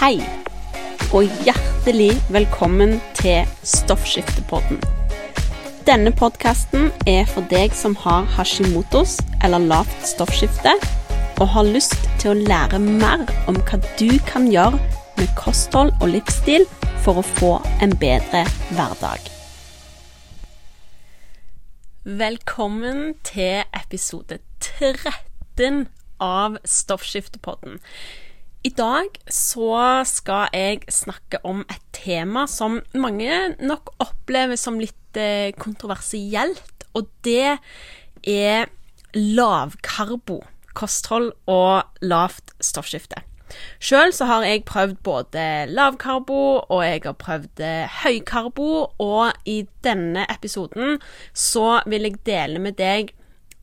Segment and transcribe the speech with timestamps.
[0.00, 0.16] Hei,
[1.12, 4.78] og hjertelig velkommen til Stoffskiftepodden.
[5.84, 10.72] Denne podkasten er for deg som har Hashimotos eller lavt stoffskifte,
[11.36, 14.80] og har lyst til å lære mer om hva du kan gjøre
[15.18, 16.64] med kosthold og livsstil
[17.04, 17.52] for å få
[17.84, 19.28] en bedre hverdag.
[22.24, 25.84] Velkommen til episode 13
[26.24, 27.82] av Stoffskiftepodden.
[28.60, 35.16] I dag så skal jeg snakke om et tema som mange nok opplever som litt
[35.16, 37.56] eh, kontroversielt, og det
[38.28, 38.68] er
[39.16, 40.42] lavkarbo
[40.76, 43.24] kosthold og lavt stoffskifte.
[43.82, 48.70] Sjøl så har jeg prøvd både lavkarbo og jeg har prøvd eh, høykarbo,
[49.00, 51.00] og i denne episoden
[51.32, 53.14] så vil jeg dele med deg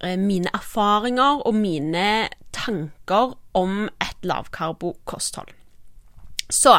[0.02, 5.50] eh, mine erfaringer og mine tanker om et lavkarbo-kosthold.
[6.47, 6.77] Så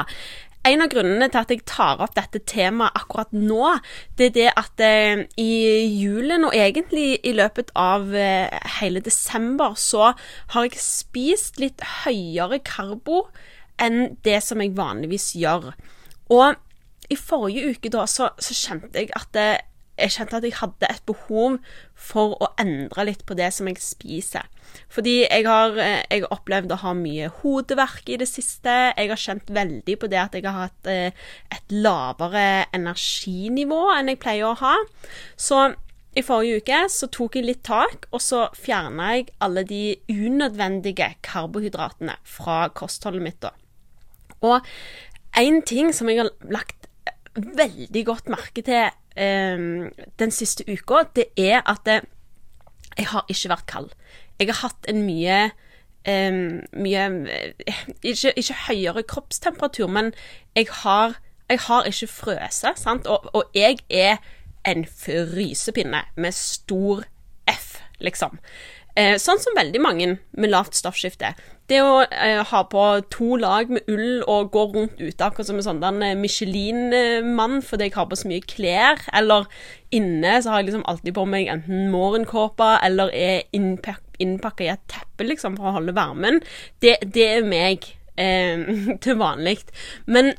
[0.69, 3.77] en av grunnene til at jeg tar opp dette temaet akkurat nå,
[4.19, 5.51] det er det at eh, i
[6.01, 10.12] julen, og egentlig i løpet av eh, hele desember, så
[10.55, 13.29] har jeg spist litt høyere karbo
[13.81, 15.71] enn det som jeg vanligvis gjør.
[16.34, 16.59] Og
[17.09, 19.49] i forrige uke da, så, så kjente jeg at det,
[19.99, 21.59] jeg kjente at jeg hadde et behov
[21.99, 24.47] for å endre litt på det som jeg spiser.
[24.93, 28.95] Fordi jeg har, eh, jeg opplevd å ha mye hodeverk i det siste.
[28.97, 31.13] Jeg har kjent veldig på det at jeg har hatt eh,
[31.51, 34.77] et lavere energinivå enn jeg pleier å ha.
[35.37, 35.75] Så
[36.19, 41.12] i forrige uke så tok jeg litt tak, og så fjerna jeg alle de unødvendige
[41.23, 43.41] karbohydratene fra kostholdet mitt.
[43.41, 43.53] da.
[44.43, 44.65] Og
[45.39, 46.78] én ting som jeg har lagt
[47.39, 49.64] veldig godt merke til eh,
[50.19, 52.03] den siste uka, det er at det,
[52.98, 53.91] jeg har ikke vært kald.
[54.39, 55.39] Jeg har hatt en mye
[56.09, 57.05] um, mye
[58.03, 60.12] ikke, ikke, høyere kroppstemperatur, men
[60.56, 61.19] jeg har,
[61.50, 63.06] jeg har ikke frøse, sant?
[63.06, 64.16] Og, og, jeg er
[64.66, 67.04] en frysepinne med stor
[67.50, 68.38] F, liksom.
[68.98, 71.31] Eh, sånn som veldig mange med lavt stoffskifte.
[71.70, 75.60] Det å eh, ha på to lag med ull og gå rundt ute akkurat som
[75.60, 79.47] en sånn eh, Michelin-mann fordi jeg har på så mye klær, eller
[79.94, 84.82] inne så har jeg liksom alltid på meg enten morgenkåpe eller er innpakka i et
[84.91, 86.41] teppe, liksom, for å holde varmen,
[86.82, 87.86] det, det er meg
[88.19, 88.66] eh,
[89.04, 89.60] til vanlig.
[90.10, 90.32] Men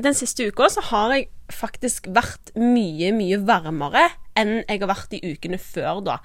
[0.00, 4.08] den siste uka så har jeg faktisk vært mye, mye varmere
[4.40, 6.18] enn jeg har vært i ukene før da.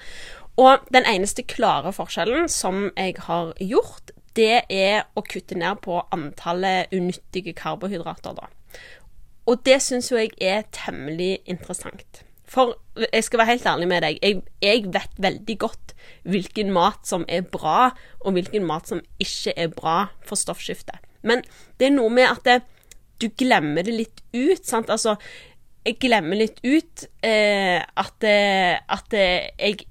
[0.62, 6.00] Og den eneste klare forskjellen som jeg har gjort, det er å kutte ned på
[6.16, 8.50] antallet unyttige karbohydrater, da.
[9.46, 12.24] Og det syns jo jeg er temmelig interessant.
[12.50, 15.96] For jeg skal være helt ærlig med deg, jeg, jeg, vet veldig godt
[16.30, 17.90] hvilken mat som er bra,
[18.22, 21.02] og hvilken mat som ikke er bra for stoffskiftet.
[21.26, 21.42] Men
[21.80, 22.60] det er noe med at det,
[23.22, 24.92] du glemmer det litt ut, sant.
[24.94, 25.16] Altså,
[25.86, 29.86] jeg glemmer litt ut eh, at, at jeg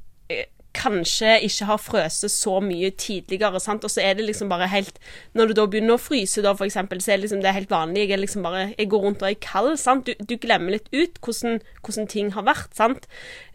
[0.74, 3.84] kanskje ikke har frøst så mye tidligere, sant?
[3.86, 4.98] og så er det liksom bare helt
[5.34, 7.70] Når du da begynner å fryse, da, for eksempel, så er det liksom det helt
[7.70, 8.08] vanlig.
[8.10, 10.06] Jeg liksom bare Jeg går rundt og er kald, sant.
[10.06, 13.06] Du, du glemmer litt ut hvordan, hvordan, ting har vært, sant.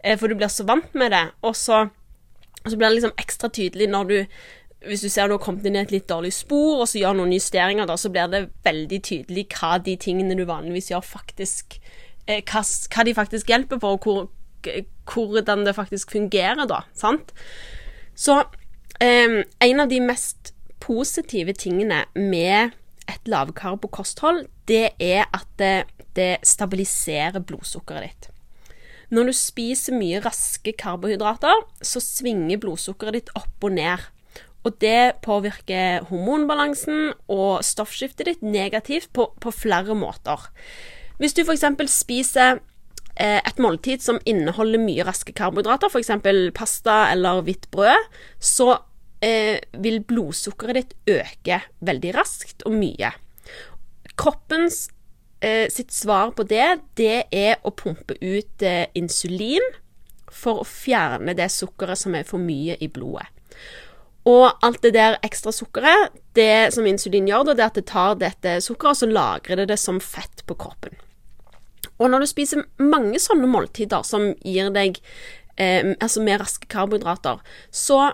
[0.02, 1.26] Eh, for du blir så vant med det.
[1.42, 1.86] Og så,
[2.64, 4.18] og så blir det liksom ekstra tydelig når du
[4.88, 7.18] hvis du ser du har kommet inn i et litt dårlig spor, og så gjør
[7.18, 11.76] noen justeringer, da, så blir det veldig tydelig hva de tingene du vanligvis gjør, faktisk
[11.76, 11.98] eh,
[12.48, 14.28] hva, hva, de faktisk hjelper på, og hvor,
[15.10, 16.82] hvordan det faktisk fungerer, da.
[16.96, 17.34] Sant?
[18.14, 18.42] Så
[19.00, 22.76] eh, en av de mest positive tingene med
[23.10, 25.74] et lavkarbokosthold, det er at det,
[26.16, 28.30] det stabiliserer blodsukkeret ditt.
[29.10, 34.06] Når du spiser mye raske karbohydrater, så svinger blodsukkeret ditt opp og ned.
[34.62, 40.44] Og det påvirker hormonbalansen og stoffskiftet ditt negativt på, på flere måter.
[41.20, 41.68] Hvis du f.eks.
[41.92, 42.60] spiser
[43.20, 46.12] Eh, et måltid som inneholder mye raske karbohydrater, f.eks.
[46.56, 48.06] pasta eller hvitt brød,
[48.40, 48.78] så
[49.20, 53.12] eh, vil blodsukkeret ditt øke veldig raskt og mye.
[54.20, 54.86] Kroppens
[55.44, 59.68] eh, sitt svar på det, det er å pumpe ut eh, insulin
[60.30, 63.28] for å fjerne det sukkeret som er for mye i blodet.
[64.30, 68.18] Og alt det der ekstra sukkeret, det som insulin gjør, det er at det tar
[68.20, 70.96] dette sukkeret og så lagrer det det som fett på kroppen.
[72.00, 74.98] Og når du spiser mange sånne måltider som gir deg
[75.60, 78.12] eh, altså med raske karbohydrater, så,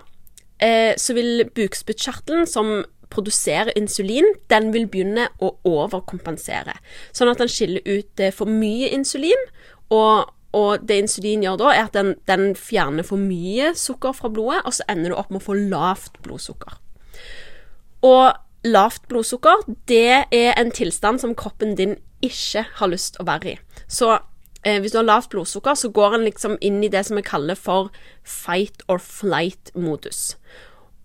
[0.59, 6.75] eh, så vil bukspyttkjertelen som produserer insulin, den vil begynne å overkompensere.
[7.15, 9.45] Sånn at den skiller ut eh, for mye insulin,
[9.93, 14.31] og, og det insulin gjør da, er at den, den, fjerner for mye sukker fra
[14.33, 16.75] blodet, og så ender du opp med å få lavt blodsukker.
[18.07, 21.95] Og lavt blodsukker, det er en tilstand som kroppen din
[22.25, 23.57] ikke har lyst å være i.
[23.87, 24.17] Så
[24.63, 27.25] eh, hvis du har lavt blodsukker, så går en liksom inn i det som vi
[27.25, 27.91] kaller for
[28.23, 30.35] fight or flight-modus.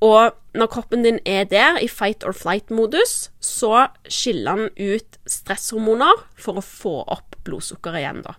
[0.03, 6.25] Og når kroppen din er der, i fight or flight-modus, så skiller den ut stresshormoner
[6.35, 8.35] for å få opp blodsukkeret igjen, da.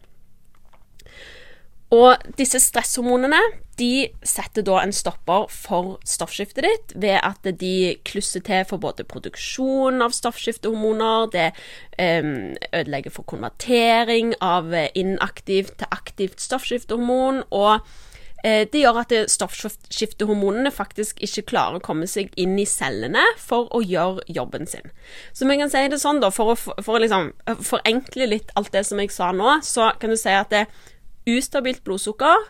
[1.93, 3.39] Og disse stresshormonene
[3.79, 9.05] de setter da en stopper for stoffskiftet ditt ved at de klusser til for både
[9.07, 11.49] produksjon av stoffskiftehormoner, det
[11.97, 12.23] eh,
[12.73, 17.81] ødelegger for konvertering av inaktivt til aktivt stoffskiftehormon, og
[18.45, 23.71] eh, det gjør at stoffskiftehormonene faktisk ikke klarer å komme seg inn i cellene for
[23.73, 24.93] å gjøre jobben sin.
[25.33, 27.31] Så vi kan si det sånn, da, for å, for å liksom
[27.65, 30.91] forenkle litt alt det som jeg sa nå, så kan du si at det, er
[31.23, 32.49] Ustabilt blodsukker,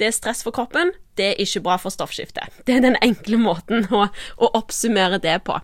[0.00, 2.54] det er stress for kroppen, det er ikke bra for stoffskiftet.
[2.66, 5.58] Det er den enkle måten å, å oppsummere det på.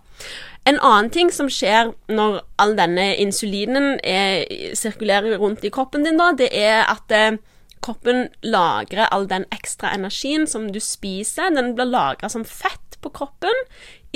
[0.68, 4.44] En annen ting som skjer når all denne insulinen er,
[4.76, 7.40] sirkulerer rundt i kroppen din, da, det er at eh,
[7.82, 11.50] kroppen lagrer all den ekstra energien som du spiser.
[11.56, 13.64] Den blir lagra som fett på kroppen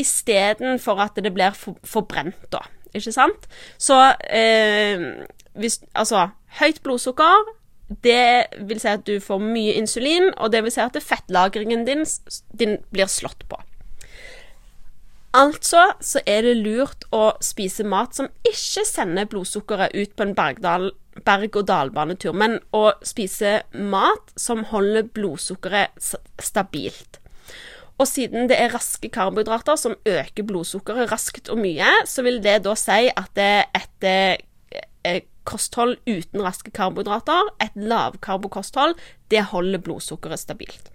[0.01, 2.63] istedenfor at det blir for, forbrent, da.
[2.95, 3.49] Ikke sant?
[3.79, 3.97] Så
[4.31, 5.27] eh,
[5.59, 6.29] hvis Altså,
[6.61, 7.49] høyt blodsukker
[7.89, 12.05] det vil si at du får mye insulin, og det vil si at fettlagringen din,
[12.57, 13.61] din blir slått på.
[15.35, 20.35] Altså så er det lurt å spise mat som ikke sender blodsukkeret ut på en
[20.39, 27.19] berg-og-dal-banetur, men å spise mat som holder blodsukkeret stabilt.
[27.99, 32.61] Og siden det er raske karbohydrater som øker blodsukkeret raskt og mye, så vil det
[32.65, 38.97] da si at et eh, kosthold uten raske karbohydrater, et lavkarbokosthold,
[39.31, 40.91] det holder blodsukkeret stabilt.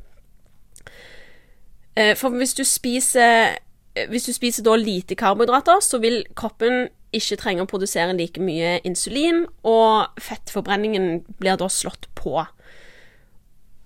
[1.96, 3.60] Eh, for hvis du spiser
[4.08, 9.48] hvis du spiser lite karbohydrater, så vil kroppen ikke trenge å produsere like mye insulin,
[9.64, 12.46] og fettforbrenningen blir da slått på.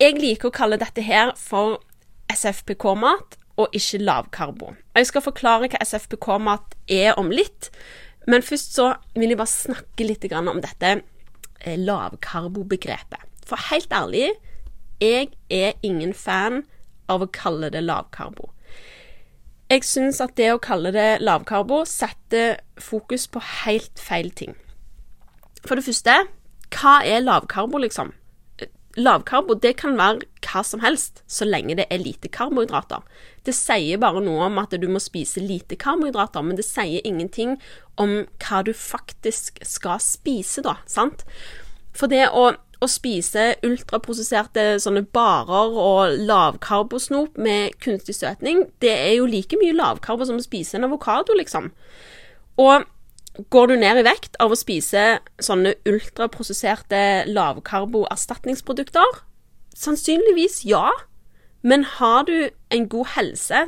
[0.01, 1.79] Jeg liker å kalle dette her for
[2.33, 4.73] SFPK-mat og ikke lavkarbo.
[4.97, 7.69] Jeg skal forklare hva SFPK-mat er om litt,
[8.27, 13.29] men først så vil jeg bare snakke litt om dette eh, lavkarbobegrepet.
[13.47, 14.31] For helt ærlig,
[15.03, 16.63] jeg er ingen fan
[17.11, 18.49] av å kalle det lavkarbo.
[19.71, 24.55] Jeg syns at det å kalle det lavkarbo setter fokus på helt feil ting.
[25.63, 26.15] For det første,
[26.73, 28.11] hva er lavkarbo, liksom?
[28.93, 33.01] Lavkarbo det kan være hva som helst, så lenge det er lite karbohydrater.
[33.45, 37.55] Det sier bare noe om at du må spise lite karbohydrater, men det sier ingenting
[37.97, 41.25] om hva du faktisk skal spise, da, sant?
[41.97, 49.15] For det å, å spise ultraprosesserte sånne barer og lavkarbosnop med kunstig søtning, det er
[49.17, 51.71] jo like mye lavkarbo som å spise en avokado, liksom.
[52.61, 52.85] Og
[53.33, 59.23] Går du ned i vekt av å spise sånne ultraprosesserte lavkarbo-erstatningsprodukter?
[59.73, 60.91] Sannsynligvis ja,
[61.65, 63.65] men har du en god helse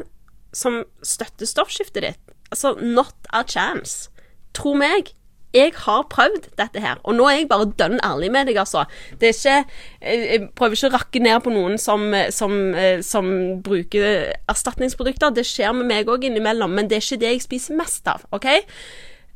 [0.53, 2.35] som støtter stoffskiftet ditt?
[2.53, 4.11] Altså, not a chance.
[4.53, 5.09] Tro meg,
[5.55, 8.83] jeg har prøvd dette her, og nå er jeg bare dønn ærlig med deg, altså.
[9.17, 9.57] Det er ikke
[10.05, 12.55] Jeg prøver ikke å rakke ned på noen som, som,
[13.01, 13.33] som
[13.65, 15.33] bruker erstatningsprodukter.
[15.33, 18.27] Det skjer med meg òg innimellom, men det er ikke det jeg spiser mest av,
[18.35, 18.51] OK?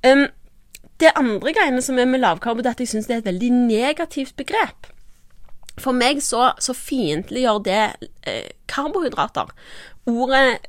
[0.05, 0.27] Um,
[0.99, 3.51] det andre greiene som er med lavkarbo, er at jeg syns det er et veldig
[3.55, 4.89] negativt begrep.
[5.79, 7.83] For meg så, så fiendtliggjør det
[8.27, 9.53] eh, karbohydrater.
[10.11, 10.59] Ordet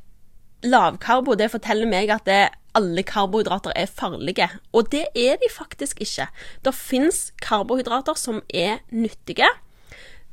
[0.63, 2.43] lavkarbo det forteller meg at det,
[2.79, 6.29] alle karbohydrater er farlige, og det er de faktisk ikke.
[6.63, 9.49] Det fins karbohydrater som er nyttige.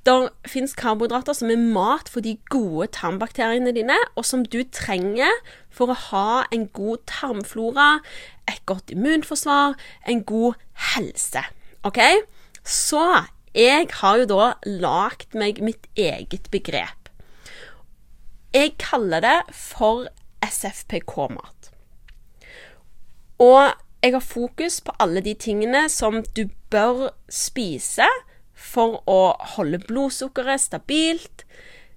[0.06, 5.32] Det fins karbohydrater som er mat for de gode tarmbakteriene dine, og som du trenger
[5.74, 7.98] for å ha en god tarmflora,
[8.48, 9.76] et godt immunforsvar,
[10.08, 10.56] en god
[10.94, 11.44] helse.
[11.88, 12.00] OK?
[12.64, 13.04] Så
[13.58, 17.12] jeg har jo da lagd meg mitt eget begrep.
[18.54, 20.08] Jeg kaller det for
[20.46, 21.72] SFPK-mat.
[23.44, 23.74] Og
[24.04, 28.08] jeg har fokus på alle de tingene som du bør spise
[28.58, 31.46] for å holde blodsukkeret stabilt,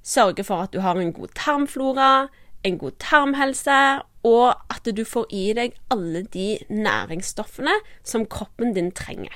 [0.04, 2.28] sørge for at du har en god tarmflora,
[2.64, 3.80] en god tarmhelse,
[4.28, 9.32] og at du får i deg alle de næringsstoffene som kroppen din trenger.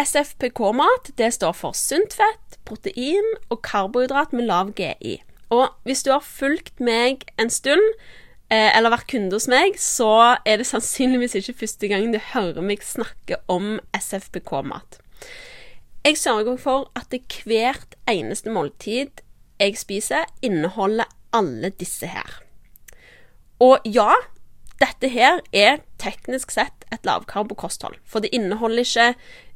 [0.00, 5.20] SFPK-mat det står for sunt fett, protein og karbohydrat med lav GI.
[5.50, 7.84] Og hvis du har fulgt meg en stund,
[8.50, 12.62] eh, eller vært kunde hos meg, så er det sannsynligvis ikke første gang du hører
[12.64, 15.00] meg snakke om SFPK-mat.
[16.04, 17.12] Jeg sørger for at
[17.44, 19.20] hvert eneste måltid
[19.60, 21.04] jeg spiser, inneholder
[21.36, 22.40] alle disse her.
[23.60, 24.14] Og ja,
[24.80, 27.98] dette her er teknisk sett et lavkarbokosthold.
[28.08, 29.08] For det inneholder ikke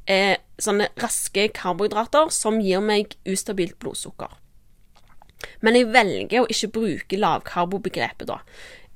[0.05, 4.37] eh, sånne raske karbohydrater som gir meg ustabilt blodsukker.
[5.65, 8.39] Men jeg velger å ikke bruke lavkarbobegrepet da.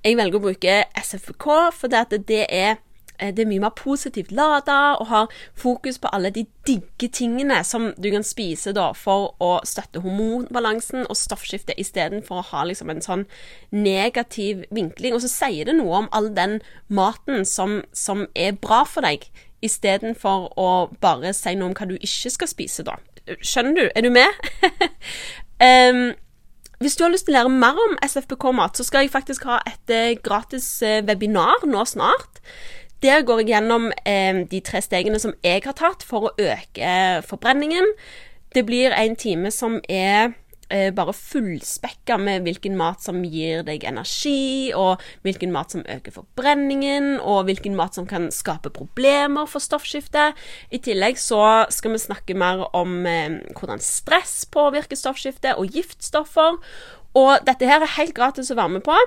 [0.06, 2.78] Jeg velger å bruke SFK fordi at det er
[3.20, 7.90] det er mye mer positivt lada og har fokus på alle de digge tingene som
[7.98, 13.04] du kan spise da for å støtte hormonbalansen og stoffskiftet, istedenfor å ha liksom en
[13.04, 13.26] sånn
[13.76, 15.16] negativ vinkling.
[15.16, 19.28] Og så sier det noe om all den maten som, som er bra for deg,
[19.66, 20.70] istedenfor å
[21.04, 22.96] bare si noe om hva du ikke skal spise, da.
[23.44, 23.86] Skjønner du?
[23.94, 24.50] Er du med?
[25.68, 26.04] um,
[26.80, 29.60] hvis du har lyst til å lære mer om SFBK-mat, så skal jeg faktisk ha
[29.68, 32.40] et eh, gratis eh, webinar nå snart.
[33.04, 37.24] Der går jeg gjennom eh, de tre stegene som jeg har tatt for å øke
[37.28, 37.94] forbrenningen.
[38.52, 40.34] Det blir en time som er
[40.68, 46.18] eh, bare fullspekka med hvilken mat som gir deg energi, og hvilken mat som øker
[46.18, 50.36] forbrenningen, og hvilken mat som kan skape problemer for stoffskiftet.
[50.68, 56.60] I tillegg så skal vi snakke mer om eh, hvordan stress påvirker stoffskiftet, og giftstoffer.
[57.16, 59.00] Og dette her er helt gratis å være med på.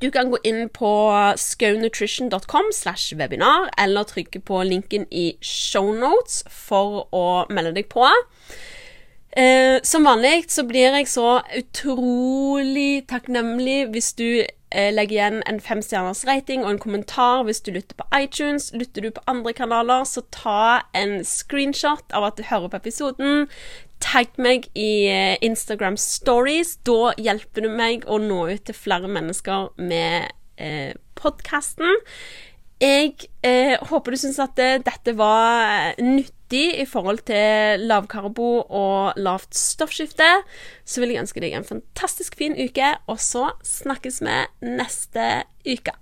[0.00, 0.90] Du kan gå inn på
[1.38, 8.08] skaunutrition.com slash webinar, eller trykke på linken i shownotes for å melde deg på.
[9.34, 14.28] Eh, som vanlig så blir jeg så utrolig takknemlig hvis du
[14.74, 18.72] eh, legger igjen en femstjerners rating og en kommentar hvis du lytter på iTunes.
[18.74, 23.46] Lytter du på andre kanaler, så ta en screenshot av at du hører på episoden.
[24.04, 26.76] Tagg meg i eh, Instagram stories.
[26.84, 32.02] Da hjelper du meg å nå ut til flere mennesker med eh, podkasten.
[32.82, 38.64] Jeg eh, håper du syns at eh, dette var eh, nyttig i forhold til lavkarbo
[38.68, 40.42] og lavt stoffskifte.
[40.84, 45.92] Så vil jeg ønske deg en fantastisk fin uke, og så snakkes vi neste uke.